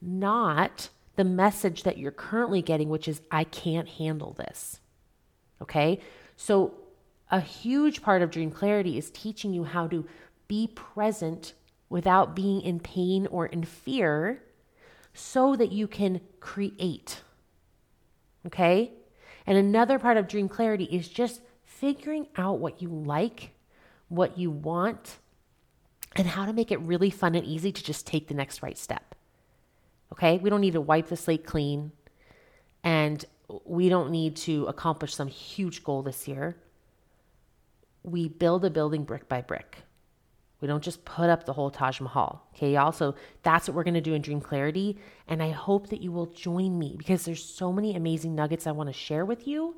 not 0.00 0.88
the 1.16 1.24
message 1.24 1.82
that 1.82 1.98
you're 1.98 2.10
currently 2.10 2.62
getting, 2.62 2.88
which 2.88 3.06
is, 3.06 3.20
I 3.30 3.44
can't 3.44 3.88
handle 3.88 4.32
this. 4.32 4.80
Okay? 5.60 6.00
So, 6.36 6.74
a 7.30 7.40
huge 7.40 8.02
part 8.02 8.22
of 8.22 8.30
Dream 8.30 8.50
Clarity 8.50 8.98
is 8.98 9.10
teaching 9.10 9.52
you 9.52 9.64
how 9.64 9.86
to 9.88 10.04
be 10.48 10.68
present 10.74 11.52
without 11.88 12.34
being 12.34 12.62
in 12.62 12.80
pain 12.80 13.26
or 13.26 13.46
in 13.46 13.64
fear 13.64 14.42
so 15.14 15.56
that 15.56 15.72
you 15.72 15.86
can 15.86 16.20
create. 16.40 17.22
Okay? 18.46 18.92
And 19.46 19.58
another 19.58 19.98
part 19.98 20.16
of 20.16 20.28
dream 20.28 20.48
clarity 20.48 20.84
is 20.84 21.08
just 21.08 21.40
figuring 21.64 22.28
out 22.36 22.58
what 22.58 22.80
you 22.82 22.88
like, 22.88 23.50
what 24.08 24.38
you 24.38 24.50
want, 24.50 25.18
and 26.16 26.26
how 26.26 26.44
to 26.44 26.52
make 26.52 26.72
it 26.72 26.80
really 26.80 27.10
fun 27.10 27.34
and 27.34 27.46
easy 27.46 27.72
to 27.72 27.82
just 27.82 28.06
take 28.06 28.28
the 28.28 28.34
next 28.34 28.62
right 28.62 28.78
step. 28.78 29.14
Okay? 30.12 30.38
We 30.38 30.50
don't 30.50 30.60
need 30.60 30.74
to 30.74 30.80
wipe 30.80 31.08
the 31.08 31.16
slate 31.16 31.46
clean 31.46 31.92
and 32.82 33.24
we 33.64 33.88
don't 33.88 34.10
need 34.10 34.36
to 34.36 34.66
accomplish 34.66 35.14
some 35.14 35.28
huge 35.28 35.82
goal 35.82 36.02
this 36.02 36.28
year. 36.28 36.56
We 38.02 38.28
build 38.28 38.64
a 38.64 38.70
building 38.70 39.04
brick 39.04 39.28
by 39.28 39.42
brick. 39.42 39.78
We 40.60 40.68
don't 40.68 40.84
just 40.84 41.04
put 41.04 41.30
up 41.30 41.44
the 41.44 41.54
whole 41.54 41.70
Taj 41.70 42.00
Mahal. 42.00 42.46
Okay, 42.54 42.74
y'all. 42.74 42.92
So 42.92 43.14
that's 43.42 43.66
what 43.66 43.74
we're 43.74 43.84
going 43.84 43.94
to 43.94 44.00
do 44.00 44.14
in 44.14 44.20
Dream 44.20 44.40
Clarity. 44.40 44.98
And 45.26 45.42
I 45.42 45.50
hope 45.50 45.88
that 45.88 46.02
you 46.02 46.12
will 46.12 46.26
join 46.26 46.78
me 46.78 46.96
because 46.98 47.24
there's 47.24 47.42
so 47.42 47.72
many 47.72 47.96
amazing 47.96 48.34
nuggets 48.34 48.66
I 48.66 48.72
want 48.72 48.88
to 48.88 48.92
share 48.92 49.24
with 49.24 49.46
you 49.46 49.76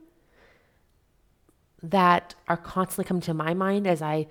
that 1.83 2.35
are 2.49 2.57
constantly 2.57 3.05
coming 3.05 3.23
to 3.23 3.35
my 3.35 3.55
mind 3.55 3.87
as 3.87 4.03
I, 4.03 4.27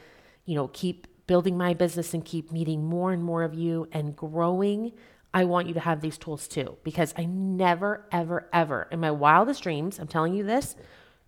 you 0.46 0.56
know, 0.56 0.68
keep 0.70 1.08
building 1.28 1.58
my 1.58 1.74
business 1.74 2.14
and 2.14 2.26
keep 2.26 2.52
meeting 2.52 2.84
more 2.84 3.14
and 3.14 3.24
more 3.24 3.44
of 3.44 3.54
you 3.54 3.88
and 3.92 4.16
growing. 4.16 4.92
I 5.34 5.46
want 5.46 5.68
you 5.68 5.74
to 5.76 5.80
have 5.80 6.02
these 6.02 6.18
tools 6.18 6.48
too 6.48 6.78
because 6.84 7.14
I 7.18 7.26
never, 7.26 8.06
ever, 8.12 8.50
ever 8.52 8.88
in 8.92 9.00
my 9.00 9.12
wildest 9.12 9.64
dreams, 9.64 10.00
I'm 10.00 10.08
telling 10.08 10.34
you 10.34 10.44
this, 10.44 10.76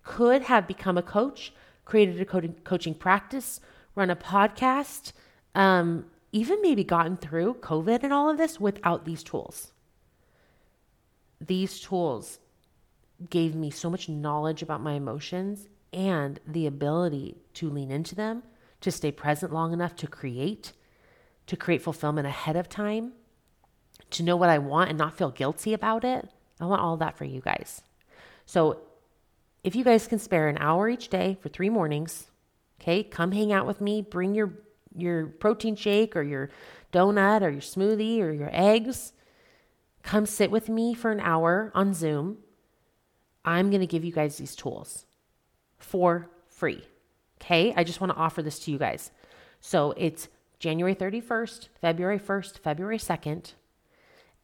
could 0.02 0.42
have 0.42 0.66
become 0.66 0.98
a 0.98 1.02
coach, 1.02 1.54
created 1.86 2.20
a 2.20 2.24
coaching 2.26 2.94
practice 2.94 3.60
run 3.94 4.10
a 4.10 4.16
podcast, 4.16 5.12
um, 5.54 6.06
even 6.32 6.60
maybe 6.62 6.84
gotten 6.84 7.16
through 7.16 7.54
COVID 7.54 8.02
and 8.02 8.12
all 8.12 8.28
of 8.28 8.38
this 8.38 8.58
without 8.58 9.04
these 9.04 9.22
tools. 9.22 9.72
These 11.40 11.80
tools 11.80 12.38
gave 13.30 13.54
me 13.54 13.70
so 13.70 13.90
much 13.90 14.08
knowledge 14.08 14.62
about 14.62 14.80
my 14.80 14.94
emotions 14.94 15.68
and 15.92 16.40
the 16.46 16.66
ability 16.66 17.36
to 17.54 17.70
lean 17.70 17.90
into 17.90 18.14
them, 18.14 18.42
to 18.80 18.90
stay 18.90 19.12
present 19.12 19.52
long 19.52 19.72
enough 19.72 19.94
to 19.96 20.06
create, 20.06 20.72
to 21.46 21.56
create 21.56 21.82
fulfillment 21.82 22.26
ahead 22.26 22.56
of 22.56 22.68
time, 22.68 23.12
to 24.10 24.22
know 24.22 24.36
what 24.36 24.48
I 24.48 24.58
want 24.58 24.90
and 24.90 24.98
not 24.98 25.16
feel 25.16 25.30
guilty 25.30 25.72
about 25.72 26.04
it. 26.04 26.28
I 26.60 26.66
want 26.66 26.82
all 26.82 26.96
that 26.96 27.16
for 27.16 27.24
you 27.24 27.40
guys. 27.40 27.82
So, 28.46 28.80
if 29.62 29.74
you 29.74 29.82
guys 29.82 30.06
can 30.06 30.18
spare 30.18 30.48
an 30.48 30.58
hour 30.58 30.88
each 30.88 31.08
day 31.08 31.38
for 31.40 31.48
three 31.48 31.70
mornings, 31.70 32.26
Okay, 32.84 33.02
come 33.02 33.32
hang 33.32 33.50
out 33.50 33.66
with 33.66 33.80
me. 33.80 34.02
Bring 34.02 34.34
your 34.34 34.52
your 34.94 35.26
protein 35.26 35.74
shake 35.74 36.14
or 36.14 36.22
your 36.22 36.50
donut 36.92 37.40
or 37.40 37.48
your 37.48 37.62
smoothie 37.62 38.20
or 38.20 38.30
your 38.30 38.50
eggs. 38.52 39.14
Come 40.02 40.26
sit 40.26 40.50
with 40.50 40.68
me 40.68 40.92
for 40.92 41.10
an 41.10 41.18
hour 41.18 41.72
on 41.74 41.94
Zoom. 41.94 42.36
I'm 43.42 43.70
going 43.70 43.80
to 43.80 43.86
give 43.86 44.04
you 44.04 44.12
guys 44.12 44.36
these 44.36 44.54
tools 44.54 45.06
for 45.78 46.28
free. 46.46 46.82
Okay, 47.40 47.72
I 47.74 47.84
just 47.84 48.02
want 48.02 48.12
to 48.12 48.18
offer 48.18 48.42
this 48.42 48.58
to 48.60 48.70
you 48.70 48.76
guys. 48.76 49.10
So 49.62 49.94
it's 49.96 50.28
January 50.58 50.94
31st, 50.94 51.68
February 51.80 52.18
1st, 52.18 52.58
February 52.58 52.98
2nd, 52.98 53.54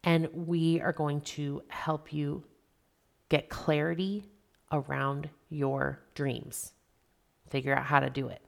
and 0.03 0.29
we 0.33 0.81
are 0.81 0.95
going 0.95 1.21
to 1.37 1.63
help 1.69 2.11
you 2.11 2.45
get 3.29 3.51
clarity 3.51 4.25
around 4.73 5.29
your 5.51 6.01
dreams 6.15 6.73
figure 7.51 7.77
out 7.77 7.85
how 7.85 8.01
to 8.01 8.09
do 8.09 8.29
it. 8.29 8.41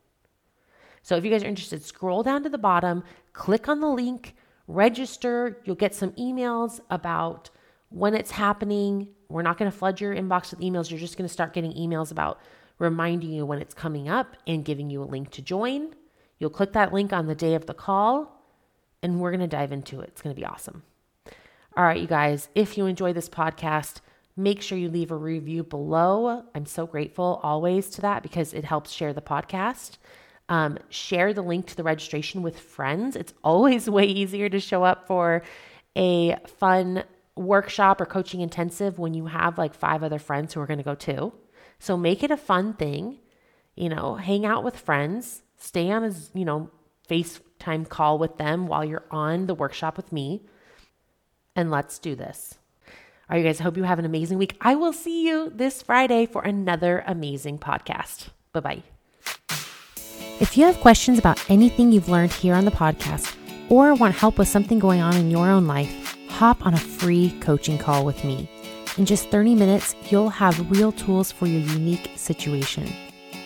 So 1.03 1.17
if 1.17 1.25
you 1.25 1.31
guys 1.31 1.43
are 1.43 1.49
interested, 1.49 1.83
scroll 1.83 2.23
down 2.23 2.43
to 2.45 2.49
the 2.49 2.59
bottom, 2.59 3.03
click 3.33 3.69
on 3.69 3.81
the 3.81 3.89
link, 3.89 4.35
register. 4.69 5.59
You'll 5.65 5.77
get 5.77 5.95
some 5.95 6.13
emails 6.13 6.81
about 6.91 7.51
when 7.91 8.15
it's 8.15 8.31
happening. 8.31 9.09
We're 9.29 9.43
not 9.43 9.59
going 9.59 9.71
to 9.71 9.77
flood 9.77 10.01
your 10.01 10.15
inbox 10.15 10.51
with 10.51 10.61
emails. 10.61 10.91
You're 10.91 11.01
just 11.01 11.17
going 11.17 11.29
to 11.29 11.33
start 11.33 11.53
getting 11.53 11.73
emails 11.73 12.11
about 12.11 12.41
reminding 12.79 13.31
you 13.31 13.45
when 13.45 13.61
it's 13.61 13.75
coming 13.75 14.09
up 14.09 14.37
and 14.47 14.65
giving 14.65 14.91
you 14.91 15.03
a 15.03 15.05
link 15.05 15.31
to 15.31 15.43
join. 15.43 15.95
You'll 16.39 16.51
click 16.51 16.73
that 16.73 16.93
link 16.93 17.13
on 17.13 17.27
the 17.27 17.35
day 17.35 17.55
of 17.55 17.67
the 17.67 17.75
call, 17.75 18.45
and 19.03 19.21
we're 19.21 19.31
going 19.31 19.41
to 19.41 19.47
dive 19.47 19.73
into 19.73 20.01
it. 20.01 20.09
It's 20.09 20.23
going 20.23 20.35
to 20.35 20.41
be 20.41 20.47
awesome. 20.47 20.83
All 21.77 21.85
right, 21.85 22.01
you 22.01 22.07
guys, 22.07 22.49
if 22.55 22.77
you 22.77 22.87
enjoy 22.87 23.13
this 23.13 23.29
podcast, 23.29 24.01
Make 24.37 24.63
sure 24.63 24.79
you 24.79 24.89
leave 24.89 25.11
a 25.11 25.17
review 25.17 25.63
below. 25.63 26.45
I'm 26.55 26.67
so 26.67 26.87
grateful 26.87 27.41
always 27.43 27.91
to 27.91 28.01
that 28.03 28.23
because 28.23 28.55
it 28.55 28.65
helps 28.65 28.91
share 28.91 29.13
the 29.13 29.21
podcast. 29.21 29.99
Um, 30.49 30.79
share 30.89 31.33
the 31.35 31.43
link 31.43 31.67
to 31.67 31.77
the 31.77 31.83
registration 31.83 32.43
with 32.43 32.59
friends. 32.59 33.15
It's 33.15 33.35
always 33.45 33.89
way 33.91 34.05
easier 34.05 34.49
to 34.49 34.61
show 34.61 34.85
up 34.85 35.07
for 35.07 35.43
a 35.97 36.37
fun 36.47 37.05
workshop 37.37 38.01
or 38.01 38.07
coaching 38.07 38.41
intensive 38.41 38.99
when 38.99 39.15
you 39.15 39.27
have 39.27 39.59
like 39.59 39.75
five 39.75 40.03
other 40.03 40.19
friends 40.19 40.55
who 40.55 40.61
are 40.61 40.67
going 40.67 40.79
to 40.79 40.85
go 40.85 40.95
too. 40.95 41.33
So 41.79 41.97
make 41.97 42.23
it 42.23 42.31
a 42.31 42.37
fun 42.37 42.75
thing. 42.75 43.19
You 43.75 43.89
know, 43.89 44.17
hang 44.17 44.45
out 44.45 44.65
with 44.65 44.77
friends, 44.77 45.43
stay 45.57 45.91
on 45.91 46.05
a, 46.05 46.13
you 46.35 46.45
know, 46.45 46.71
FaceTime 47.09 47.89
call 47.89 48.19
with 48.19 48.37
them 48.37 48.67
while 48.67 48.85
you're 48.85 49.07
on 49.11 49.47
the 49.47 49.55
workshop 49.55 49.97
with 49.97 50.13
me. 50.13 50.47
And 51.57 51.71
let's 51.71 51.99
do 51.99 52.15
this. 52.15 52.59
All 53.31 53.37
right, 53.37 53.43
you 53.43 53.49
guys, 53.49 53.61
I 53.61 53.65
hope 53.65 53.77
you 53.77 53.85
have 53.85 53.99
an 53.99 54.05
amazing 54.05 54.37
week. 54.39 54.57
I 54.61 54.75
will 54.75 54.93
see 54.93 55.27
you 55.27 55.51
this 55.55 55.81
Friday 55.81 56.27
for 56.27 56.43
another 56.43 57.03
amazing 57.07 57.59
podcast. 57.59 58.29
Bye 58.53 58.61
bye. 58.61 58.83
If 60.41 60.59
you 60.59 60.67
have 60.67 60.81
questions 60.81 61.19
about 61.19 61.43
anything 61.49 61.93
you've 61.93 62.09
learned 62.09 62.33
here 62.33 62.55
on 62.55 62.65
the 62.65 62.71
podcast 62.73 63.35
or 63.69 63.95
want 63.95 64.17
help 64.17 64.39
with 64.39 64.49
something 64.49 64.79
going 64.81 65.01
on 65.01 65.17
in 65.17 65.31
your 65.31 65.49
own 65.49 65.67
life, 65.67 66.17
hop 66.29 66.67
on 66.67 66.75
a 66.75 66.79
free 66.79 67.31
coaching 67.41 67.79
call 67.79 68.05
with 68.05 68.23
me. 68.25 68.51
In 68.99 69.07
just 69.07 69.31
30 69.31 69.55
minutes, 69.55 69.95
you'll 70.11 70.29
have 70.29 70.71
real 70.71 70.93
tools 70.93 71.31
for 71.31 71.47
your 71.47 71.61
unique 71.61 72.11
situation. 72.17 72.93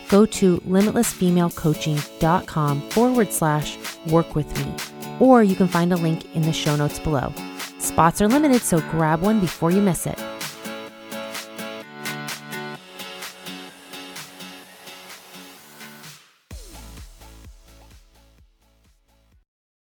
Go 0.09 0.25
to 0.27 0.59
limitlessfemalecoaching.com 0.61 2.81
forward 2.91 3.33
slash 3.33 3.77
work 4.07 4.35
with 4.35 4.57
me, 4.59 4.75
or 5.21 5.45
you 5.45 5.55
can 5.55 5.69
find 5.69 5.93
a 5.93 5.97
link 5.97 6.35
in 6.35 6.43
the 6.43 6.53
show 6.53 6.75
notes 6.77 6.99
below. 6.99 7.33
Spots 7.79 8.21
are 8.21 8.29
limited, 8.29 8.62
so 8.62 8.81
grab 8.91 9.21
one 9.21 9.41
before 9.41 9.71
you 9.71 9.81
miss 9.81 10.07
it. 10.07 10.19